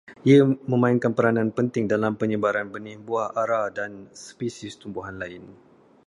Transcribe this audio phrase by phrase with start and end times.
[0.31, 0.41] Ia
[0.71, 3.91] memainkan peranan penting dalam penyebaran benih buah ara dan
[4.25, 5.43] spesies tumbuhan lain